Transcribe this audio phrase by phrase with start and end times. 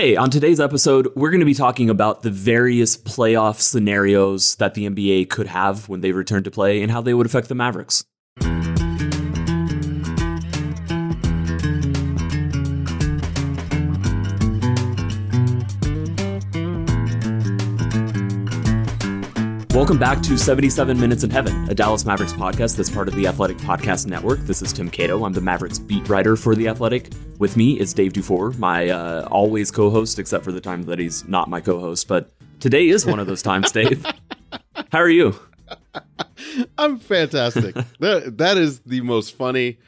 [0.00, 4.74] Hey, on today's episode, we're going to be talking about the various playoff scenarios that
[4.74, 7.56] the NBA could have when they return to play and how they would affect the
[7.56, 8.04] Mavericks.
[19.88, 23.26] Welcome back to 77 Minutes in Heaven, a Dallas Mavericks podcast that's part of the
[23.26, 24.38] Athletic Podcast Network.
[24.40, 25.24] This is Tim Cato.
[25.24, 27.08] I'm the Mavericks beat writer for The Athletic.
[27.38, 30.98] With me is Dave Dufour, my uh, always co host, except for the time that
[30.98, 32.06] he's not my co host.
[32.06, 34.04] But today is one of those times, Dave.
[34.92, 35.34] How are you?
[36.78, 37.74] I'm fantastic.
[38.00, 39.78] that, that is the most funny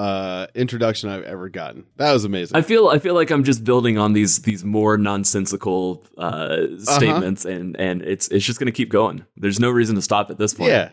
[0.00, 1.84] uh, introduction I've ever gotten.
[1.96, 2.56] That was amazing.
[2.56, 6.78] I feel I feel like I'm just building on these these more nonsensical uh, uh-huh.
[6.78, 9.26] statements, and and it's it's just going to keep going.
[9.36, 10.70] There's no reason to stop at this point.
[10.70, 10.92] Yeah,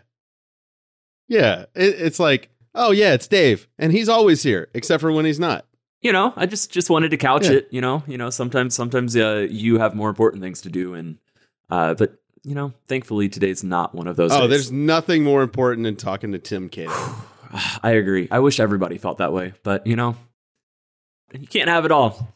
[1.30, 1.66] yeah.
[1.74, 5.40] It, it's like, oh yeah, it's Dave, and he's always here, except for when he's
[5.40, 5.66] not.
[6.02, 7.60] You know, I just just wanted to couch yeah.
[7.60, 7.70] it.
[7.72, 11.18] You know, you know, sometimes sometimes uh, you have more important things to do, and
[11.70, 14.34] uh, but you know, thankfully today's not one of those.
[14.34, 14.50] Oh, days.
[14.50, 16.92] there's nothing more important than talking to Tim Cato.
[17.84, 18.28] I agree.
[18.32, 20.16] I wish everybody felt that way, but you know,
[21.34, 22.36] you can't have it all.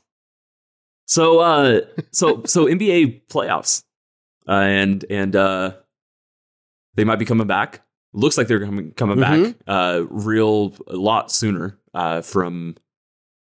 [1.05, 1.81] So, uh,
[2.11, 3.83] so, so NBA playoffs,
[4.47, 5.73] uh, and and uh,
[6.95, 7.81] they might be coming back.
[8.13, 9.43] Looks like they're coming coming mm-hmm.
[9.43, 12.75] back, uh, real a lot sooner, uh, from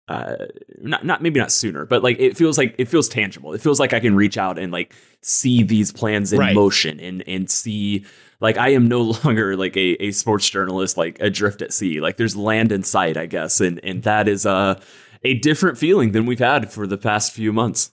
[0.07, 0.37] uh
[0.83, 3.81] not not maybe not sooner but like it feels like it feels tangible it feels
[3.81, 6.55] like i can reach out and like see these plans in right.
[6.55, 8.05] motion and and see
[8.45, 12.01] like I am no longer like a, a sports journalist like adrift at sea.
[12.01, 14.81] Like there's land in sight, I guess, and and that is a
[15.25, 17.91] a different feeling than we've had for the past few months.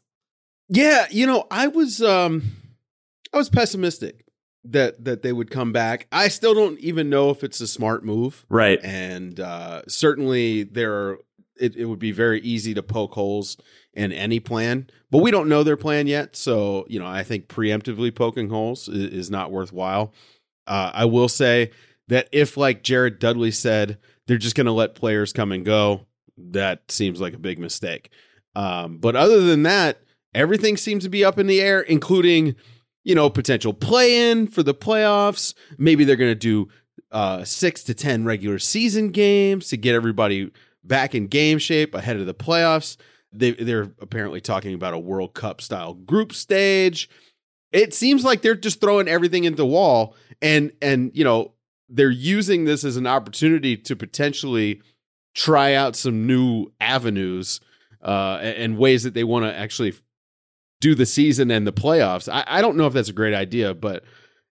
[0.67, 2.43] Yeah, you know, I was um
[3.33, 4.25] I was pessimistic
[4.65, 6.07] that that they would come back.
[6.11, 8.45] I still don't even know if it's a smart move.
[8.49, 8.79] Right.
[8.83, 11.19] And uh certainly there are
[11.59, 13.55] it, it would be very easy to poke holes
[13.93, 16.35] in any plan, but we don't know their plan yet.
[16.35, 20.13] So, you know, I think preemptively poking holes is, is not worthwhile.
[20.67, 21.71] Uh, I will say
[22.07, 26.05] that if, like Jared Dudley said, they're just going to let players come and go,
[26.37, 28.11] that seems like a big mistake.
[28.55, 30.01] Um, but other than that,
[30.33, 32.55] everything seems to be up in the air, including,
[33.03, 35.53] you know, potential play in for the playoffs.
[35.77, 36.69] Maybe they're going to do
[37.11, 40.51] uh, six to 10 regular season games to get everybody
[40.83, 42.97] back in game shape ahead of the playoffs.
[43.33, 47.09] They, they're apparently talking about a World Cup style group stage.
[47.71, 51.53] It seems like they're just throwing everything into the wall and and you know
[51.89, 54.81] they're using this as an opportunity to potentially
[55.33, 57.59] try out some new avenues
[58.03, 59.93] uh, and ways that they want to actually
[60.79, 62.31] do the season and the playoffs.
[62.31, 64.03] I, I, don't know if that's a great idea, but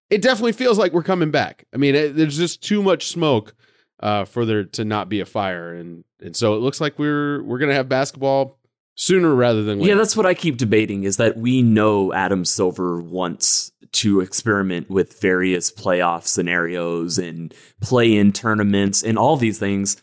[0.09, 1.65] it definitely feels like we're coming back.
[1.75, 3.55] I mean, it, there's just too much smoke
[4.01, 7.43] uh, for there to not be a fire, and and so it looks like we're
[7.43, 8.59] we're gonna have basketball
[8.95, 9.91] sooner rather than later.
[9.91, 14.89] Yeah, that's what I keep debating is that we know Adam Silver wants to experiment
[14.89, 19.97] with various playoff scenarios and play in tournaments and all these things.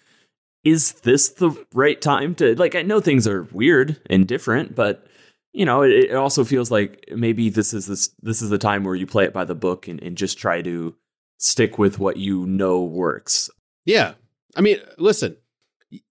[0.64, 5.08] Is this the right time to like I know things are weird and different, but
[5.53, 8.84] you know, it, it also feels like maybe this is this this is the time
[8.84, 10.96] where you play it by the book and, and just try to
[11.38, 13.50] stick with what you know works.
[13.86, 14.14] Yeah.
[14.56, 15.38] I mean, listen,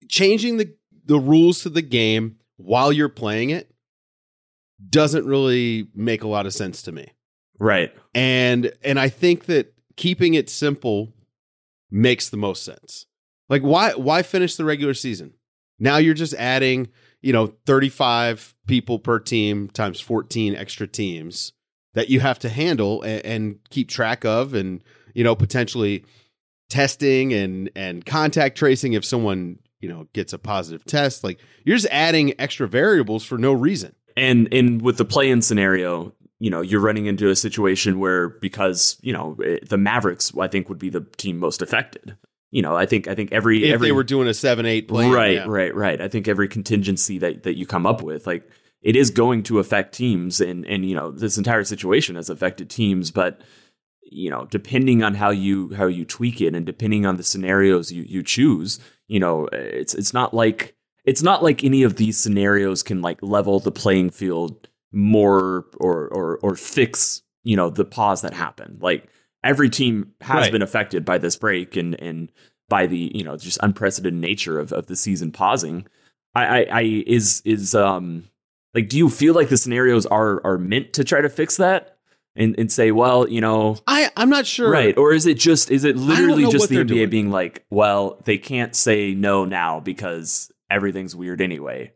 [0.08, 3.70] changing the the rules to the game while you're playing it
[4.88, 7.12] doesn't really make a lot of sense to me.
[7.58, 7.92] Right.
[8.14, 11.12] And and I think that keeping it simple
[11.90, 13.06] makes the most sense.
[13.48, 15.34] Like why why finish the regular season?
[15.78, 16.88] Now you're just adding,
[17.20, 21.52] you know, 35 people per team times 14 extra teams
[21.96, 24.84] that you have to handle and, and keep track of and
[25.14, 26.04] you know potentially
[26.70, 31.76] testing and and contact tracing if someone you know gets a positive test like you're
[31.76, 36.60] just adding extra variables for no reason and and with the play-in scenario you know
[36.60, 40.78] you're running into a situation where because you know eh, the mavericks i think would
[40.78, 42.16] be the team most affected
[42.50, 45.08] you know i think i think every if every, they were doing a 7-8 play
[45.10, 45.44] right yeah.
[45.46, 48.48] right right i think every contingency that that you come up with like
[48.82, 52.70] it is going to affect teams and and you know this entire situation has affected
[52.70, 53.40] teams but
[54.02, 57.90] you know depending on how you how you tweak it and depending on the scenarios
[57.90, 58.78] you you choose
[59.08, 63.18] you know it's it's not like it's not like any of these scenarios can like
[63.22, 68.78] level the playing field more or or or fix you know the pause that happened
[68.80, 69.08] like
[69.44, 70.52] every team has right.
[70.52, 72.32] been affected by this break and and
[72.68, 75.86] by the you know just unprecedented nature of, of the season pausing
[76.34, 78.24] I, I i is is um
[78.74, 81.96] like do you feel like the scenarios are are meant to try to fix that
[82.38, 84.96] and, and say, well, you know, I I'm not sure, right?
[84.98, 87.10] Or is it just is it literally just the NBA doing.
[87.10, 91.92] being like, well, they can't say no now because everything's weird anyway?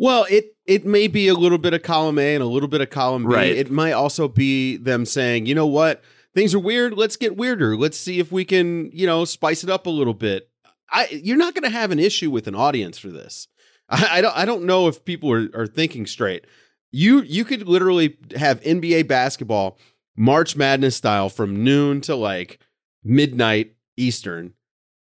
[0.00, 2.80] Well, it it may be a little bit of column A and a little bit
[2.80, 3.34] of column B.
[3.34, 3.54] Right.
[3.54, 6.02] It might also be them saying, you know what,
[6.34, 6.94] things are weird.
[6.94, 7.76] Let's get weirder.
[7.76, 10.48] Let's see if we can, you know, spice it up a little bit.
[10.90, 13.46] I you're not going to have an issue with an audience for this.
[13.90, 16.46] I, I don't I don't know if people are, are thinking straight.
[16.90, 19.76] You you could literally have NBA basketball
[20.16, 22.58] March Madness style from noon to like
[23.04, 24.54] midnight Eastern,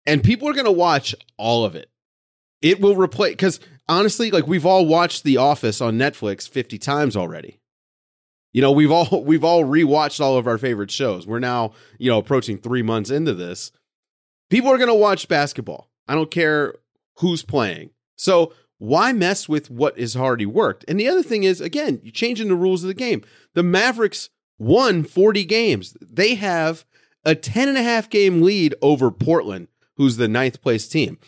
[0.06, 1.90] and people are going to watch all of it.
[2.62, 7.16] It will replace because honestly, like we've all watched The Office on Netflix fifty times
[7.16, 7.60] already.
[8.52, 11.26] You know, we've all we've all rewatched all of our favorite shows.
[11.26, 13.72] We're now you know approaching three months into this.
[14.50, 15.90] People are going to watch basketball.
[16.06, 16.74] I don't care
[17.18, 17.90] who's playing.
[18.16, 20.84] So why mess with what has already worked?
[20.86, 23.22] And the other thing is, again, you're changing the rules of the game.
[23.54, 25.96] The Mavericks won 40 games.
[26.00, 26.84] They have
[27.24, 31.18] a 10 and a half game lead over Portland, who's the ninth place team.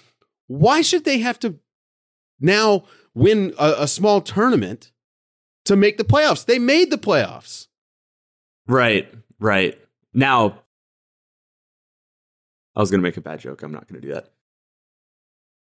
[0.46, 1.56] Why should they have to
[2.40, 4.93] now win a, a small tournament
[5.64, 6.44] to make the playoffs?
[6.44, 7.67] They made the playoffs.
[8.67, 9.79] Right, right.
[10.12, 10.61] Now,
[12.76, 13.62] I was going to make a bad joke.
[13.62, 14.31] I'm not going to do that.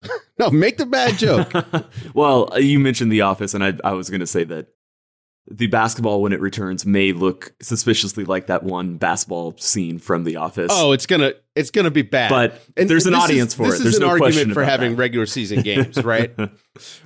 [0.38, 1.52] No, make the bad joke.
[2.14, 4.69] well, you mentioned The Office, and I, I was going to say that
[5.48, 10.37] the basketball, when it returns, may look suspiciously like that one basketball scene from The
[10.37, 10.70] Office.
[10.72, 12.31] oh, it's gonna it's gonna be bad.
[12.31, 13.82] but And there's an audience is, for it.
[13.82, 14.98] There's an no argument for having that.
[14.98, 16.32] regular season games, right?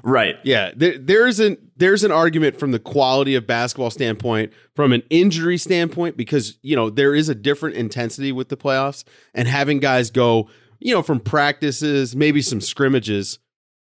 [0.03, 0.37] right.
[0.45, 5.03] Yeah, there, there's an there's an argument from the quality of basketball standpoint, from an
[5.11, 9.79] injury standpoint, because you know there is a different intensity with the playoffs, and having
[9.79, 10.51] guys go,
[10.81, 13.39] you know, from practices, maybe some scrimmages,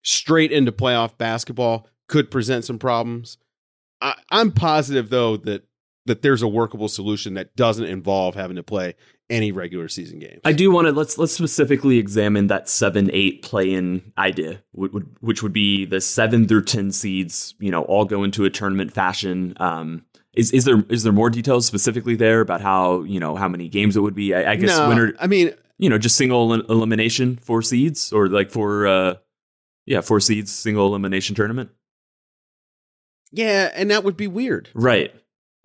[0.02, 3.38] straight into playoff basketball could present some problems.
[4.06, 5.64] I, I'm positive though that
[6.06, 8.94] that there's a workable solution that doesn't involve having to play
[9.28, 10.40] any regular season games.
[10.46, 14.94] I do want to let's let's specifically examine that seven eight play in idea, which
[14.94, 17.56] would, which would be the seven through ten seeds.
[17.60, 19.56] You know, all go into a tournament fashion.
[19.58, 23.48] Um, is is there is there more details specifically there about how you know how
[23.48, 24.36] many games it would be?
[24.36, 28.14] I, I guess no, winner, I mean, you know, just single el- elimination for seeds
[28.14, 29.16] or like for uh,
[29.88, 31.72] yeah, four seeds single elimination tournament.
[33.36, 34.70] Yeah, and that would be weird.
[34.74, 35.14] Right.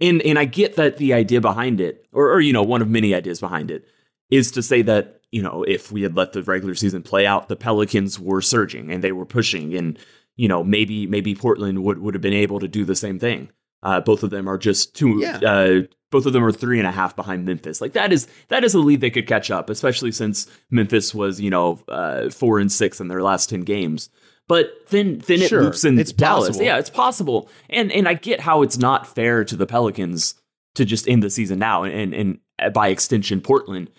[0.00, 2.88] And and I get that the idea behind it, or, or you know, one of
[2.88, 3.86] many ideas behind it,
[4.30, 7.48] is to say that, you know, if we had let the regular season play out,
[7.48, 9.98] the Pelicans were surging and they were pushing and,
[10.36, 13.50] you know, maybe maybe Portland would, would have been able to do the same thing.
[13.82, 15.38] Uh, both of them are just two Yeah.
[15.38, 17.80] uh, both of them are three and a half behind Memphis.
[17.80, 21.40] Like that is that is a lead they could catch up, especially since Memphis was,
[21.40, 24.10] you know, uh, four and six in their last ten games.
[24.50, 26.48] But then then it loops in it's Dallas.
[26.48, 26.66] possible.
[26.66, 27.48] Yeah, it's possible.
[27.68, 30.34] And and I get how it's not fair to the Pelicans
[30.74, 33.90] to just end the season now and and, and by extension Portland.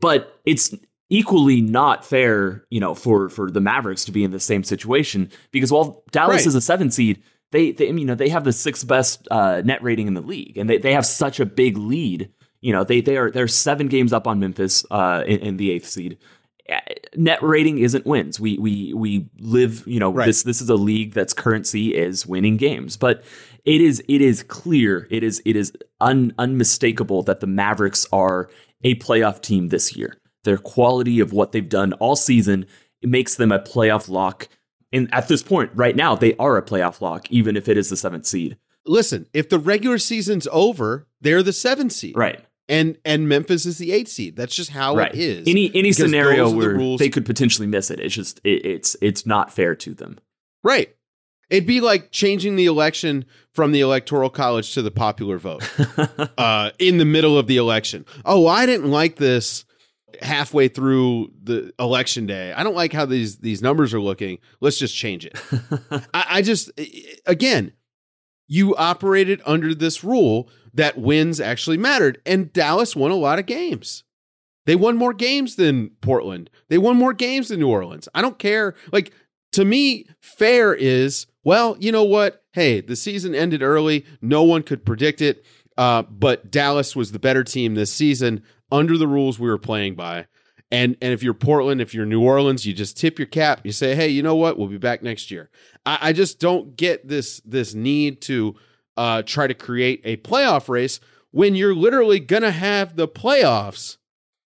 [0.00, 0.74] But it's
[1.08, 5.30] equally not fair, you know, for for the Mavericks to be in the same situation
[5.52, 6.46] because while Dallas Right.
[6.48, 7.22] is a seven seed,
[7.52, 10.58] they, they you know they have the sixth best uh, net rating in the league,
[10.58, 12.28] and they, they have such a big lead.
[12.60, 15.70] You know, they they are they're seven games up on Memphis uh, in, in the
[15.70, 16.18] eighth seed.
[16.70, 16.78] Uh,
[17.16, 18.38] Net rating isn't wins.
[18.38, 19.82] We we we live.
[19.86, 20.26] You know, Right.
[20.26, 23.24] this this is a league that's currency is winning games, but
[23.64, 28.48] it is it is clear it is it is un, unmistakable that the Mavericks are
[28.84, 30.16] a playoff team this year.
[30.44, 32.66] Their quality of what they've done all season
[33.02, 34.48] it makes them a playoff lock.
[34.92, 37.90] And at this point, right now, they are a playoff lock, even if it is
[37.90, 38.56] the seventh seed.
[38.86, 42.16] Listen, if the regular season's over, they're the seventh seed.
[42.16, 42.44] Right.
[42.72, 44.34] And and Memphis is the eighth seed.
[44.34, 45.14] That's just how right.
[45.14, 45.46] it is.
[45.46, 46.98] Any any Because scenario the where rules.
[46.98, 50.18] they could potentially miss it, it's just it, it's it's not fair to them.
[50.64, 50.94] right.
[51.50, 55.62] It'd be like changing the election from the electoral college to the popular vote
[56.38, 58.06] uh, in the middle of the election.
[58.24, 59.66] Oh, I didn't like this
[60.22, 62.54] halfway through the election day.
[62.54, 64.38] I don't like how these these numbers are looking.
[64.62, 65.38] Let's just change it.
[66.14, 66.70] I, I just
[67.26, 67.72] again,
[68.48, 73.46] you operated under this rule that wins actually mattered, and Dallas won a lot of
[73.46, 74.04] games.
[74.64, 76.48] They won more games than Portland.
[76.68, 78.08] They won more games than New Orleans.
[78.14, 78.74] I don't care.
[78.92, 79.12] Like
[79.52, 81.76] to me, fair is well.
[81.78, 82.44] You know what?
[82.52, 84.04] Hey, the season ended early.
[84.20, 85.44] No one could predict it.
[85.76, 89.94] Uh, but Dallas was the better team this season under the rules we were playing
[89.94, 90.26] by.
[90.70, 93.60] And and if you're Portland, if you're New Orleans, you just tip your cap.
[93.64, 94.58] You say, hey, you know what?
[94.58, 95.50] We'll be back next year.
[95.84, 98.54] I, I just don't get this this need to
[98.96, 103.96] uh, try to create a playoff race when you're literally gonna have the playoffs,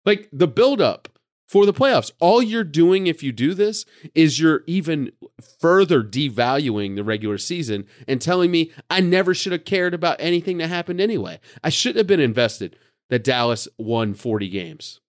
[0.04, 1.08] like the buildup
[1.48, 2.10] for the playoffs.
[2.20, 3.84] All you're doing if you do this
[4.14, 5.12] is you're even
[5.60, 10.58] further devaluing the regular season and telling me I never should have cared about anything
[10.58, 11.40] that happened anyway.
[11.62, 12.76] I shouldn't have been invested
[13.10, 15.00] that Dallas won 40 games.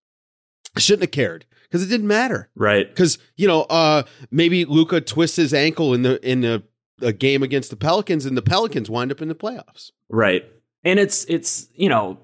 [0.76, 2.48] I shouldn't have cared because it didn't matter.
[2.54, 2.88] Right.
[2.88, 6.62] Because you know, uh, maybe Luka twists his ankle in the in the
[7.00, 9.90] a game against the Pelicans and the Pelicans wind up in the playoffs.
[10.08, 10.44] Right.
[10.84, 12.18] And it's it's you know,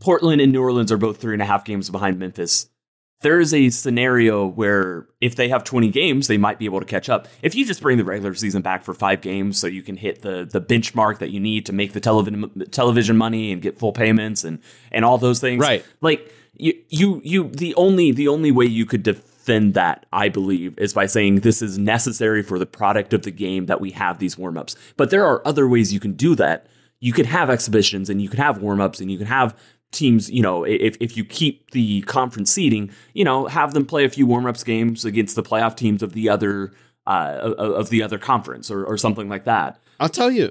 [0.00, 2.68] Portland and New Orleans are both three and a half games behind Memphis.
[3.22, 6.86] There is a scenario where if they have 20 games, they might be able to
[6.86, 7.26] catch up.
[7.40, 10.20] If you just bring the regular season back for five games so you can hit
[10.20, 13.92] the the benchmark that you need to make the television television money and get full
[13.92, 14.60] payments and
[14.92, 15.60] and all those things.
[15.60, 15.84] Right.
[16.00, 19.02] Like you you you the only the only way you could
[19.46, 23.30] defend that, I believe, is by saying this is necessary for the product of the
[23.30, 24.74] game that we have these warm-ups.
[24.96, 26.66] But there are other ways you can do that.
[27.00, 29.56] You could have exhibitions and you can have warm-ups and you can have
[29.92, 34.04] teams, you know, if, if you keep the conference seeding, you know, have them play
[34.04, 36.72] a few warm-ups games against the playoff teams of the other
[37.06, 39.80] uh, of the other conference or, or something like that.
[40.00, 40.50] I'll tell you,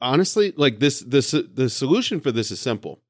[0.00, 3.00] honestly, like this, this, the solution for this is simple.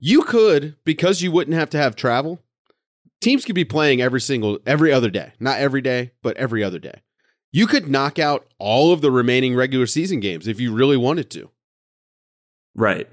[0.00, 2.42] You could, because you wouldn't have to have travel,
[3.20, 5.32] teams could be playing every single, every other day.
[5.40, 7.02] Not every day, but every other day.
[7.52, 11.30] You could knock out all of the remaining regular season games if you really wanted
[11.30, 11.50] to.
[12.74, 13.08] Right.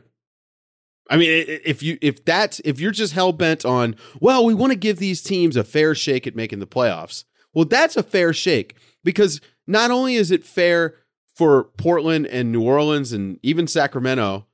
[1.09, 4.71] I mean, if you if that's if you're just hell bent on, well, we want
[4.71, 7.25] to give these teams a fair shake at making the playoffs.
[7.53, 10.95] Well, that's a fair shake because not only is it fair
[11.35, 14.47] for Portland and New Orleans and even Sacramento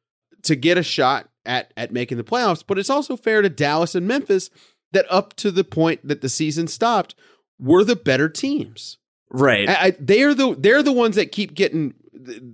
[0.44, 3.96] to get a shot at at making the playoffs, but it's also fair to Dallas
[3.96, 4.50] and Memphis
[4.92, 7.16] that up to the point that the season stopped
[7.60, 8.98] were the better teams.
[9.32, 9.70] Right.
[9.70, 11.94] I, I, they're the they're the ones that keep getting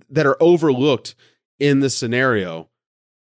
[0.09, 1.15] that are overlooked
[1.59, 2.69] in the scenario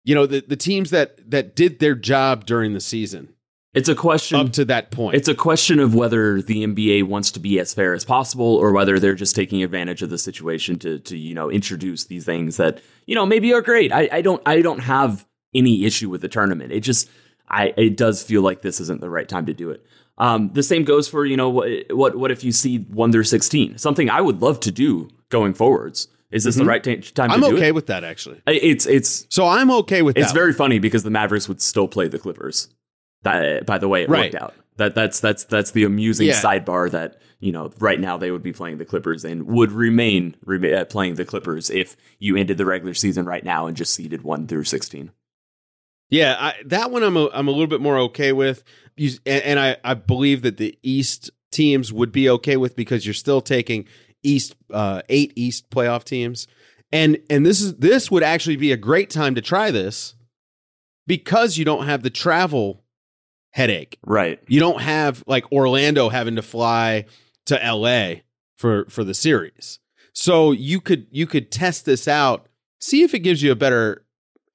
[0.06, 3.34] you know the, the teams that that did their job during the season
[3.74, 7.30] it's a question up to that point it's a question of whether the nba wants
[7.32, 10.78] to be as fair as possible or whether they're just taking advantage of the situation
[10.78, 14.22] to to you know introduce these things that you know maybe are great i, I
[14.22, 17.10] don't i don't have any issue with the tournament it just
[17.48, 19.84] i it does feel like this isn't the right time to do it
[20.18, 23.24] um, the same goes for you know what what what if you see one through
[23.24, 26.64] 16 something i would love to do going forwards is this mm-hmm.
[26.64, 27.74] the right t- time I'm to do okay it?
[27.74, 28.40] with that actually.
[28.46, 32.08] It's it's so I'm okay with it's very funny because the Mavericks would still play
[32.08, 32.68] the Clippers.
[33.22, 34.32] That by the way it right.
[34.32, 34.54] worked out.
[34.76, 36.40] That that's that's that's the amusing yeah.
[36.40, 40.36] sidebar that you know right now they would be playing the Clippers and would remain
[40.44, 43.94] re- uh, playing the Clippers if you ended the regular season right now and just
[43.94, 45.12] seeded one through sixteen.
[46.08, 48.62] Yeah, I, that one I'm a, I'm a little bit more okay with,
[48.96, 53.04] you, and, and I I believe that the East teams would be okay with because
[53.04, 53.86] you're still taking
[54.22, 56.46] East uh, eight East playoff teams,
[56.92, 60.14] and and this is this would actually be a great time to try this
[61.06, 62.84] because you don't have the travel
[63.50, 63.98] headache.
[64.04, 64.40] Right.
[64.48, 67.06] You don't have like Orlando having to fly
[67.46, 68.20] to LA
[68.56, 69.78] for for the series.
[70.12, 72.48] So you could you could test this out,
[72.80, 74.05] see if it gives you a better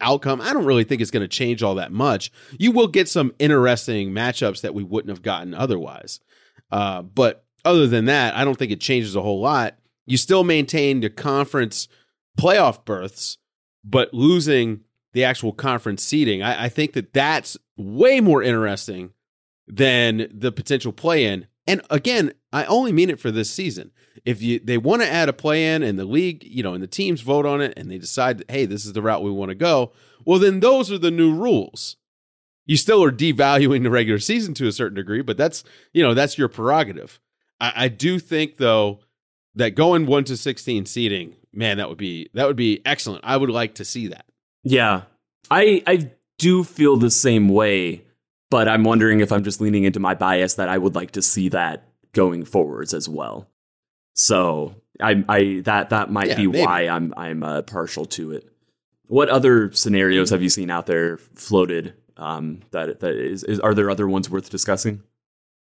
[0.01, 0.41] outcome.
[0.41, 2.31] I don't really think it's going to change all that much.
[2.58, 6.20] You will get some interesting matchups that we wouldn't have gotten otherwise.
[6.72, 9.77] Uh, but other than that, I don't think it changes a whole lot.
[10.05, 11.88] You still maintain the conference
[12.39, 13.38] playoff berths,
[13.84, 14.81] but losing
[15.13, 16.41] the actual conference seating.
[16.41, 19.12] I, I think that that's way more interesting
[19.67, 21.48] than the potential play in.
[21.68, 23.91] And again, I only mean it for this season.
[24.25, 26.84] If you they want to add a play in and the league, you know, and
[26.84, 29.50] the teams vote on it and they decide, hey, this is the route we want
[29.50, 29.91] to go,
[30.25, 31.98] well, then those are the new rules.
[32.65, 35.63] You still are devaluing the regular season to a certain degree, but that's
[35.94, 37.20] you know that's your prerogative.
[37.60, 39.00] I, I do think though
[39.56, 43.24] that going one to sixteen seeding, man, that would be that would be excellent.
[43.24, 44.25] I would like to see that.
[44.63, 45.03] Yeah,
[45.50, 48.03] I I do feel the same way,
[48.51, 51.22] but I'm wondering if I'm just leaning into my bias that I would like to
[51.24, 53.50] see that going forwards as well.
[54.13, 56.63] So I I that that might yeah, be maybe.
[56.63, 58.48] why I'm I'm uh, partial to it.
[59.08, 61.96] What other scenarios have you seen out there floated?
[62.17, 65.01] Um, that that is, is are there other ones worth discussing?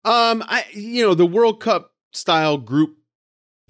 [0.03, 2.97] Um, I you know the World Cup style group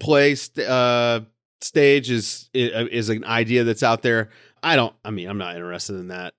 [0.00, 1.20] play st- uh,
[1.60, 4.30] stage is is an idea that's out there.
[4.62, 4.94] I don't.
[5.04, 6.34] I mean, I'm not interested in that.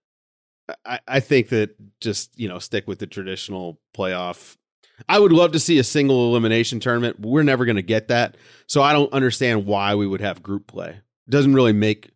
[0.86, 4.58] I, I think that just you know stick with the traditional playoff.
[5.10, 7.20] I would love to see a single elimination tournament.
[7.20, 8.38] We're never going to get that,
[8.68, 10.90] so I don't understand why we would have group play.
[10.90, 12.12] It doesn't really make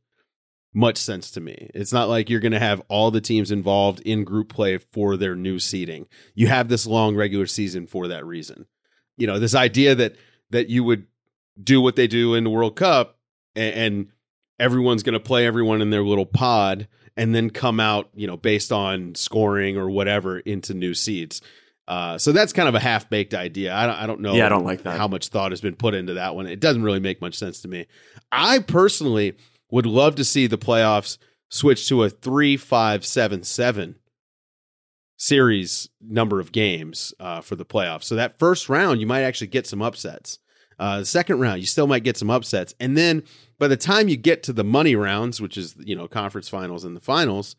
[0.73, 1.71] much sense to me.
[1.73, 5.15] It's not like you're going to have all the teams involved in group play for
[5.15, 6.05] their new seeding.
[6.35, 8.67] You have this long regular season for that reason.
[9.17, 10.15] You know, this idea that
[10.51, 11.07] that you would
[11.61, 13.17] do what they do in the World Cup
[13.55, 14.07] and, and
[14.59, 18.37] everyone's going to play everyone in their little pod and then come out, you know,
[18.37, 21.41] based on scoring or whatever into new seeds.
[21.87, 23.73] Uh, so that's kind of a half baked idea.
[23.73, 24.33] I don't, I don't know.
[24.33, 24.97] Yeah, I don't like that.
[24.97, 26.47] How much thought has been put into that one?
[26.47, 27.85] It doesn't really make much sense to me.
[28.31, 29.37] I personally
[29.69, 31.17] would love to see the playoffs
[31.49, 33.97] switch to a three, five, seven, seven
[35.17, 38.03] series number of games uh, for the playoffs.
[38.03, 40.39] So that first round, you might actually get some upsets.
[40.79, 43.23] Uh, second round, you still might get some upsets, and then
[43.59, 46.83] by the time you get to the money rounds, which is you know conference finals
[46.83, 47.55] and the finals,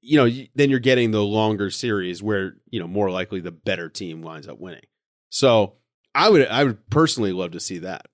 [0.00, 3.88] you know then you're getting the longer series where you know more likely the better
[3.88, 4.84] team winds up winning.
[5.30, 5.74] So
[6.14, 8.06] I would I would personally love to see that.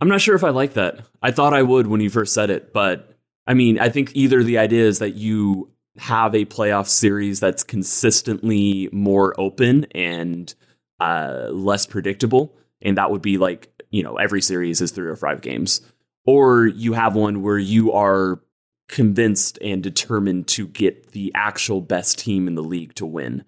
[0.00, 1.00] I'm not sure if I like that.
[1.22, 3.16] I thought I would when you first said it, but
[3.46, 7.62] I mean, I think either the idea is that you have a playoff series that's
[7.62, 10.54] consistently more open and
[11.00, 15.16] uh, less predictable, and that would be like you know every series is three or
[15.16, 15.80] five games,
[16.26, 18.40] or you have one where you are
[18.88, 23.44] convinced and determined to get the actual best team in the league to win.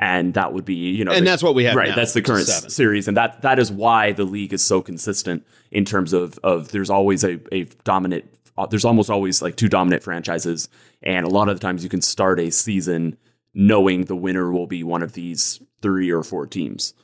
[0.00, 2.12] And that would be you know and the, that's what we have right now, that's
[2.12, 3.08] the current series.
[3.08, 6.90] And that that is why the league is so consistent in terms of of there's
[6.90, 8.24] always a, a dominant
[8.56, 10.68] uh, there's almost always like two dominant franchises.
[11.02, 13.16] And a lot of the times you can start a season
[13.54, 16.94] knowing the winner will be one of these three or four teams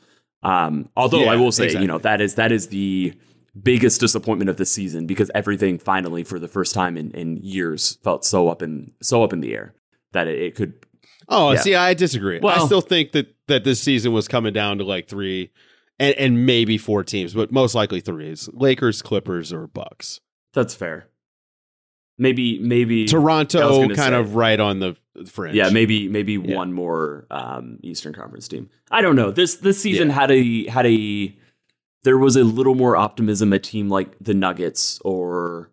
[0.45, 1.83] um, although Yeah, i will say exactly.
[1.83, 3.15] you know that is that is the
[3.63, 7.99] biggest disappointment of the season because everything finally for the first time in, in years
[8.03, 9.75] felt so up in so up in the air
[10.13, 10.75] that it, it could
[11.27, 11.61] Oh, Yeah.
[11.61, 12.39] see, I disagree.
[12.45, 15.51] I still think that that this season was coming down to like three,
[15.99, 20.21] and, and maybe four teams, but most likely three is Lakers, Clippers, or Bucks.
[20.53, 21.09] that's fair
[22.19, 24.15] maybe maybe Toronto kind say.
[24.15, 25.55] of right on the fringe.
[25.57, 26.57] Yeah, maybe maybe Yeah.
[26.57, 28.69] one more um, Eastern Conference team.
[28.91, 29.31] I don't know.
[29.31, 30.15] This this season Yeah.
[30.15, 31.37] had a had a
[32.03, 33.53] there was a little more optimism.
[33.53, 35.71] A team like the Nuggets or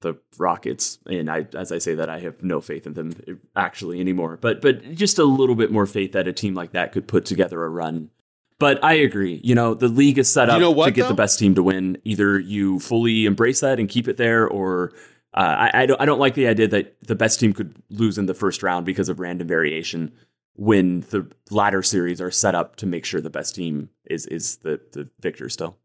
[0.00, 3.12] the Rockets, and I as I say that I have no faith in them
[3.56, 4.38] actually anymore.
[4.40, 7.24] But but just a little bit more faith that a team like that could put
[7.24, 8.10] together a run.
[8.58, 9.40] But I agree.
[9.42, 11.08] You know, the league is set You up know what, to get though?
[11.08, 11.98] the best team to win.
[12.04, 14.92] Either you fully embrace that and keep it there, or
[15.34, 16.00] uh, I, I don't.
[16.00, 18.84] I don't like the idea that the best team could lose in the first round
[18.84, 20.12] because of random variation.
[20.54, 24.56] When the latter series are set up to make sure the best team is is
[24.56, 25.78] the the victor still.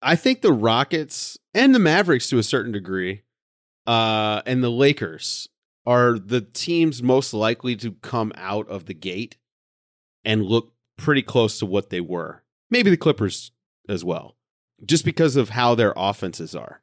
[0.00, 3.22] I think the Rockets and the Mavericks to a certain degree,
[3.86, 5.48] uh, and the Lakers
[5.86, 9.36] are the teams most likely to come out of the gate
[10.24, 12.42] and look pretty close to what they were.
[12.70, 13.52] Maybe the Clippers
[13.88, 14.36] as well,
[14.84, 16.80] just because of how their offenses are.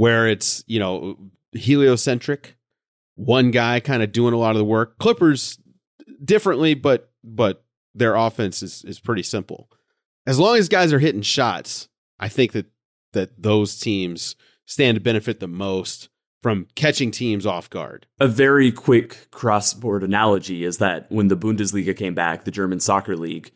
[0.00, 1.18] Where it's, you know,
[1.52, 2.56] heliocentric,
[3.16, 4.98] one guy kind of doing a lot of the work.
[4.98, 5.58] Clippers
[6.24, 9.68] differently, but but their offense is is pretty simple
[10.26, 12.66] as long as guys are hitting shots, I think that
[13.12, 14.36] that those teams
[14.66, 16.08] stand to benefit the most
[16.42, 18.06] from catching teams off guard.
[18.20, 23.16] A very quick cross-board analogy is that when the Bundesliga came back, the German soccer
[23.16, 23.50] league,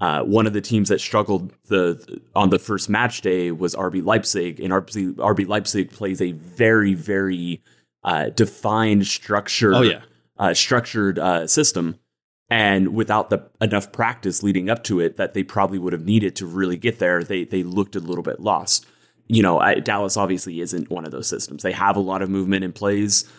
[0.00, 4.04] uh, one of the teams that struggled the on the first match day was RB
[4.04, 7.62] Leipzig, and RB, RB Leipzig plays a very very
[8.02, 9.74] uh, defined structure.
[9.74, 10.00] Oh yeah.
[10.38, 11.98] uh, structured uh, system,
[12.48, 16.34] and without the enough practice leading up to it that they probably would have needed
[16.36, 18.86] to really get there, they they looked a little bit lost.
[19.26, 21.62] You know, I, Dallas obviously isn't one of those systems.
[21.62, 23.30] They have a lot of movement in plays,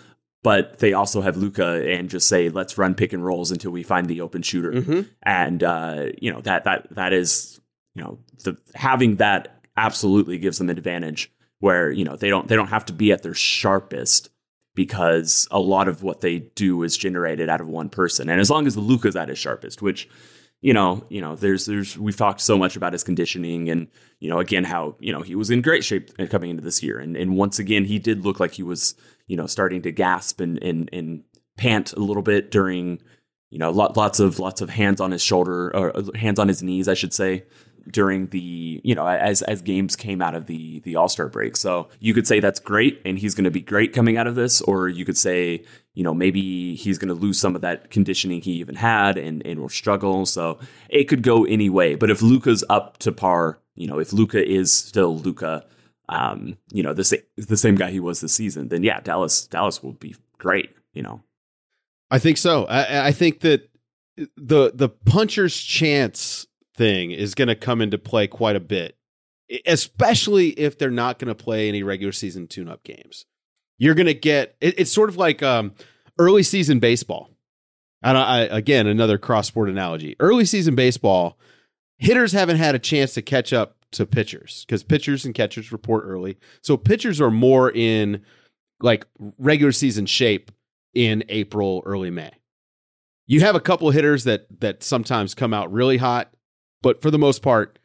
[0.44, 3.84] but they also have Luka and just say let's run pick and rolls until we
[3.84, 5.08] find the open shooter, Mhm.
[5.24, 7.60] and uh, you know that that that is
[7.96, 12.48] you know the having that absolutely gives them an advantage where you know they don't
[12.48, 14.30] they don't have to be at their sharpest
[14.74, 18.30] because a lot of what they do is generated out of one person.
[18.30, 20.08] And as long as Luka's at his sharpest, which
[20.64, 23.88] you know, you know, there's there's we've talked so much about his conditioning and
[24.20, 27.00] you know, again how, you know, he was in great shape coming into this year
[27.00, 28.94] and and once again he did look like he was,
[29.32, 31.24] you know, starting to gasp and and and
[31.56, 33.00] pant a little bit during
[33.50, 36.50] you know, lot, lots of lots of hands on his shoulder or uh, hands on
[36.50, 37.46] his knees, I should say,
[37.90, 41.56] during the you know as as games came out of the the All Star break.
[41.56, 44.36] So you could say that's great, and he's going to be great coming out of
[44.36, 45.64] this, or you could say
[45.94, 49.46] you know maybe he's going to lose some of that conditioning he even had and
[49.46, 50.26] and will struggle.
[50.26, 51.96] So it could go any way.
[51.96, 55.66] But if Luka's up to par, you know, if Luka is still Luka.
[56.12, 59.48] Um, you know, the same the same guy he was this season, then yeah, Dallas
[59.48, 61.24] Dallas will be great, you know.
[62.10, 62.66] I think so.
[62.66, 63.70] I, I think that
[64.36, 66.46] the the puncher's chance
[66.76, 68.98] thing is going to come into play quite a bit,
[69.66, 73.26] especially if they're not going to play any regular season tune up games.
[73.78, 75.74] You're going to get it, it's sort of like um,
[76.20, 77.30] early season baseball.
[78.04, 80.16] And I, again, another cross sport analogy.
[80.20, 81.38] Early season baseball,
[82.02, 86.04] hitters haven't had a chance to catch up to pitchers because pitchers and catchers report
[86.06, 86.38] early.
[86.62, 88.24] So pitchers are more in
[88.82, 89.06] like
[89.38, 90.52] regular season shape
[90.94, 92.32] in April, early May.
[93.28, 96.34] You have a couple hitters that that sometimes come out really hot,
[96.82, 97.80] but for the most part,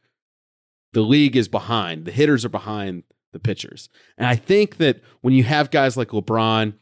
[0.93, 2.07] the league is behind.
[2.07, 3.91] The hitters are behind the pitchers.
[4.17, 6.73] And I think that when you have guys like LeBron,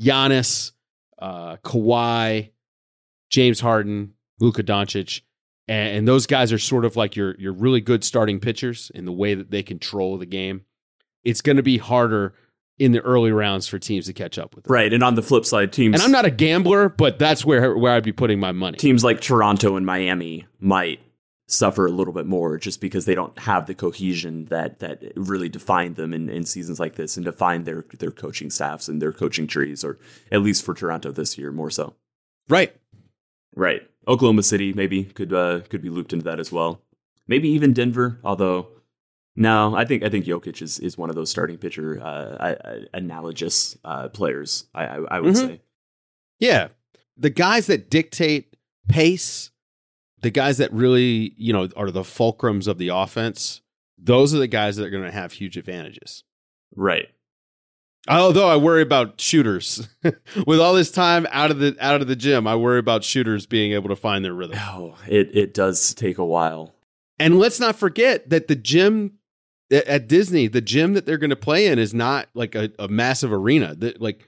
[0.00, 0.70] Giannis,
[1.18, 2.50] uh, Kawhi,
[3.30, 5.22] James Harden, Luka Doncic,
[5.68, 9.04] and, and those guys are sort of like your your really good starting pitchers in
[9.04, 10.64] the way that they control the game.
[11.24, 12.34] It's going to be harder
[12.78, 14.64] in the early rounds for teams to catch up with.
[14.64, 14.72] Them.
[14.72, 17.76] Right, and on the flip side, teams And I'm not a gambler, but that's where
[17.76, 18.76] where I'd be putting my money.
[18.78, 21.00] teams like Toronto and Miami might
[21.46, 25.48] suffer a little bit more just because they don't have the cohesion that that really
[25.48, 29.12] defined them in, in seasons like this and define their their coaching staffs and their
[29.12, 29.98] coaching trees, or
[30.32, 31.94] at least for Toronto this year more so.
[32.48, 32.74] Right.
[33.54, 33.88] Right.
[34.06, 36.80] Oklahoma City maybe could uh, could be looped into that as well.
[37.26, 38.68] Maybe even Denver, although
[39.36, 42.54] no, I think I think Jokic is, is one of those starting pitcher uh,
[42.92, 44.66] analogous uh, players.
[44.74, 45.36] I, I, I would Mhm.
[45.48, 45.60] say.
[46.38, 46.68] Yeah.
[47.16, 48.56] The guys that dictate
[48.88, 49.50] pace,
[50.20, 53.60] the guys that really, you know, are the fulcrums of the offense,
[53.98, 56.24] those are the guys that are going to have huge advantages.
[56.74, 57.08] Right.
[58.08, 59.88] Although I worry about shooters.
[60.46, 63.46] With all this time out of the out of the gym, I worry about shooters
[63.46, 64.58] being able to find their rhythm.
[64.60, 66.74] Oh, it it does take a while.
[67.18, 69.14] And let's not forget that the gym
[69.70, 72.88] at Disney, the gym that they're going to play in is not like a, a
[72.88, 73.74] massive arena.
[73.74, 74.26] The, like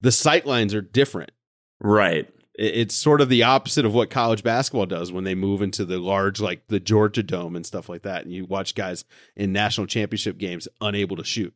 [0.00, 1.32] the sight lines are different.
[1.80, 2.28] Right.
[2.56, 5.84] It- It's sort of the opposite of what college basketball does when they move into
[5.84, 8.22] the large, like the Georgia Dome and stuff like that.
[8.24, 11.52] And you watch guys in national championship games unable to shoot.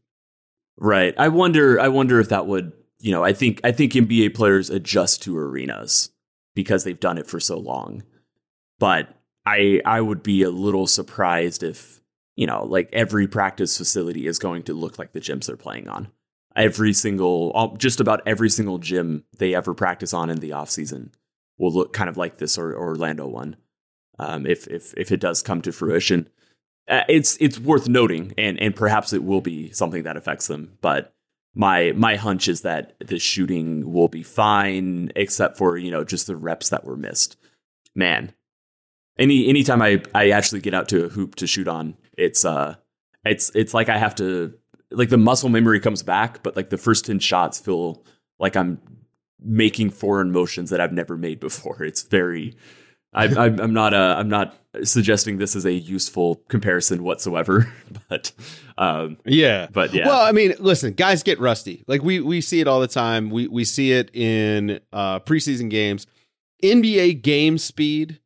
[0.81, 1.15] Right.
[1.19, 4.71] I wonder I wonder if that would, you know, I think I think NBA players
[4.71, 6.11] adjust to arenas
[6.55, 8.03] because they've done it for so long.
[8.79, 9.15] But
[9.45, 12.01] I I would be a little surprised if,
[12.35, 15.87] you know, like every practice facility is going to look like the gyms they're playing
[15.89, 16.09] on.
[16.57, 21.13] Every single just about every single gym they ever practice on in the off season
[21.59, 23.57] will look kind of like this or Orlando one.
[24.19, 26.31] Um, if if if it does come to fruition
[26.89, 30.77] uh, it's it's worth noting, and and perhaps it will be something that affects them.
[30.81, 31.15] But
[31.55, 36.27] my my hunch is that the shooting will be fine, except for you know just
[36.27, 37.37] the reps that were missed.
[37.95, 38.33] Man,
[39.19, 42.77] any anytime I I actually get out to a hoop to shoot on, it's uh
[43.25, 44.55] it's it's like I have to
[44.91, 48.05] like the muscle memory comes back, but like the first ten shots feel
[48.39, 48.81] like I'm
[49.43, 51.83] making foreign motions that I've never made before.
[51.85, 52.57] It's very
[53.13, 57.73] I, I'm, I'm not uh, I'm not suggesting this is a useful comparison whatsoever,
[58.09, 58.33] but
[58.79, 59.67] um, Yeah.
[59.73, 61.85] but yeah, Well, I mean, listen, guys get rusty.
[61.89, 63.31] Like we we see it all the time.
[63.31, 66.07] We we see it in uh preseason games.
[66.63, 68.21] NBA game speed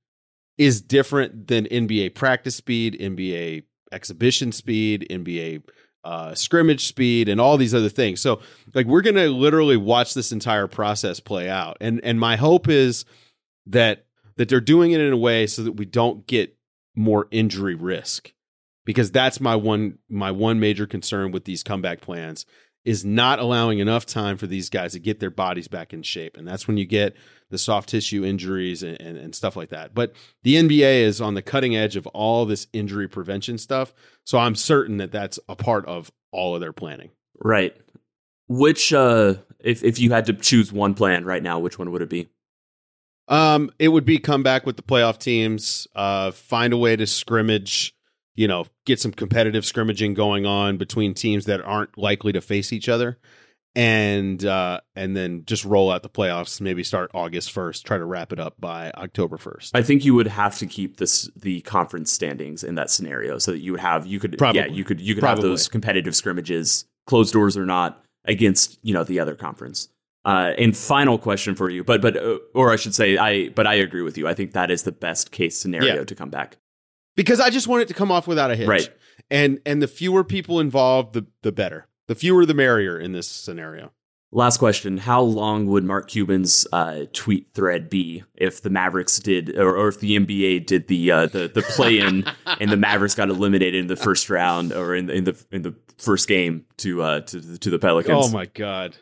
[0.58, 5.62] is different than NBA practice speed, NBA exhibition speed, NBA
[6.04, 8.20] uh, scrimmage speed, and all these other things.
[8.20, 8.40] So,
[8.74, 11.76] like, we're gonna literally watch this entire process play out.
[11.80, 13.04] And and my hope is
[13.66, 14.04] that
[14.36, 16.56] that they're doing it in a way so that we don't get
[16.94, 18.32] more injury risk.
[18.84, 22.44] Because that's my one my one major concern with these comeback plans
[22.84, 26.36] is not allowing enough time for these guys to get their bodies back in shape.
[26.36, 27.16] And that's when you get
[27.48, 29.94] the soft tissue injuries and, and, and stuff like that.
[29.94, 33.94] But the nba is on the cutting edge of all this injury prevention stuff.
[34.24, 37.10] So i'm certain that that's a part of all of their planning.
[37.40, 37.74] Right.
[38.48, 42.02] Which uh, if if you had to choose one plan right now, which one would
[42.02, 42.28] it be?
[43.28, 47.06] Um, it would be come back with the playoff teams, uh, find a way to
[47.06, 47.94] scrimmage,
[48.34, 52.72] you know, get some competitive scrimmaging going on between teams that aren't likely to face
[52.72, 53.18] each other.
[53.76, 58.04] And uh and then just roll out the playoffs, maybe start August first, try to
[58.04, 59.74] wrap it up by October first.
[59.74, 63.50] I think you would have to keep this the conference standings in that scenario, so
[63.50, 64.60] that you would have you could Probably.
[64.60, 68.94] yeah you could you could have those competitive scrimmages, closed doors or not, against you
[68.94, 69.88] know the other conference.
[70.24, 73.66] Uh, and final question for you, but but uh, or I should say I but
[73.66, 74.26] I agree with you.
[74.26, 76.04] I think that is the best case scenario Yeah.
[76.04, 76.56] to come back.
[77.16, 78.66] Because I just want it to come off without a hitch.
[78.68, 78.88] Right.
[79.30, 81.88] And and the fewer people involved, the the better.
[82.08, 83.92] The fewer the merrier in this scenario.
[84.32, 89.56] Last question: How long would Mark Cuban's uh, tweet thread be if the Mavericks did,
[89.56, 92.24] or, or if the NBA did the uh, the the play in
[92.60, 95.74] and the Mavericks got eliminated in the first round or in, in the in the
[95.98, 98.26] first game to uh, to to the Pelicans?
[98.26, 98.96] Oh my god!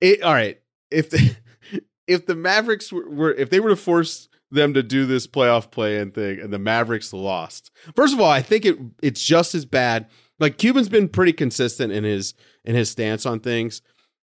[0.00, 0.60] It, all right,
[0.90, 1.36] if the,
[2.06, 5.70] if the Mavericks were, were if they were to force them to do this playoff
[5.70, 9.64] play-in thing and the Mavericks lost, first of all, I think it it's just as
[9.64, 10.06] bad.
[10.38, 13.82] Like Cuban's been pretty consistent in his in his stance on things.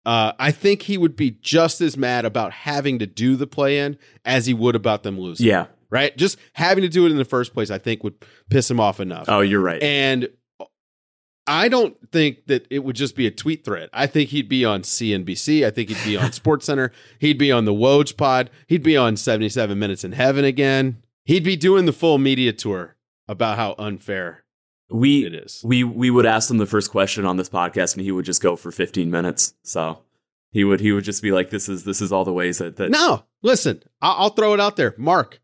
[0.06, 3.98] Uh, I think he would be just as mad about having to do the play-in
[4.26, 5.48] as he would about them losing.
[5.48, 5.68] Yeah.
[5.90, 6.16] right.
[6.18, 8.16] Just having to do it in the first place, I think, would
[8.50, 9.26] piss him off enough.
[9.30, 9.82] Oh, you're right.
[9.82, 10.28] And
[11.46, 13.90] I don't think that it would just be a tweet thread.
[13.92, 15.66] I think he'd be on CNBC.
[15.66, 16.92] I think he'd be on SportsCenter.
[17.20, 18.50] He'd be on the Woj pod.
[18.68, 21.04] He'd be on 77 Minutes in Heaven again.
[21.26, 22.96] He'd be doing the full media tour
[23.28, 24.44] about how unfair
[24.90, 25.62] we it is.
[25.66, 28.42] we we would ask him the first question on this podcast, and he would just
[28.42, 29.54] go for 15 minutes.
[29.64, 30.00] So
[30.52, 32.76] he would he would just be like, "This is this is all the ways that
[32.76, 34.94] that No, listen, I'll, I'll throw it out there.
[34.98, 35.42] Mark,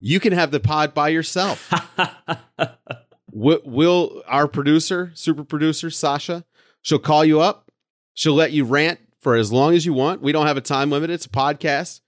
[0.00, 1.70] you can have the pod by yourself.
[3.32, 6.44] will, will our producer, super producer Sasha,
[6.82, 7.70] she'll call you up.
[8.14, 10.22] She'll let you rant for as long as you want.
[10.22, 11.10] We don't have a time limit.
[11.10, 12.00] It's a podcast.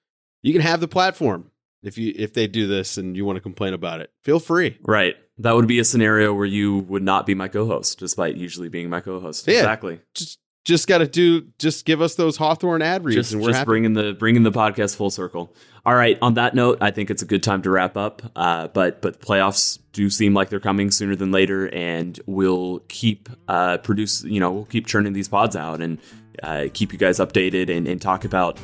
[0.43, 1.51] You can have the platform
[1.83, 4.11] if you if they do this and you want to complain about it.
[4.23, 4.79] Feel free.
[4.83, 5.17] Right.
[5.39, 8.91] That would be a scenario where you would not be my co-host, despite usually being
[8.91, 9.47] my co-host.
[9.47, 9.59] Yeah.
[9.59, 10.01] Exactly.
[10.15, 13.49] Just just got to do just give us those Hawthorne ad reads Just, and we're
[13.49, 13.67] just happy.
[13.67, 15.55] bringing the bringing the podcast full circle.
[15.87, 16.19] All right.
[16.21, 18.23] On that note, I think it's a good time to wrap up.
[18.37, 23.29] Uh, but but playoffs do seem like they're coming sooner than later, and we'll keep
[23.49, 24.23] uh, produce.
[24.25, 25.99] You know, we'll keep churning these pods out and
[26.43, 28.59] uh, keep you guys updated and, and talk about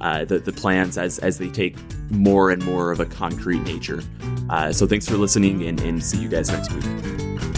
[0.00, 1.76] uh, the the plans as as they take
[2.10, 4.02] more and more of a concrete nature.
[4.50, 7.55] Uh, so thanks for listening, and, and see you guys next week.